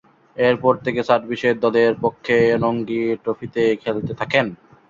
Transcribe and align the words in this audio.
এরপর 0.37 0.73
থেকে 0.85 0.99
সার্ভিসেস 1.09 1.55
দলের 1.65 1.93
পক্ষে 2.03 2.35
রঞ্জী 2.63 3.01
ট্রফিতে 3.23 3.63
খেলতে 3.83 4.11
থাকেন। 4.19 4.45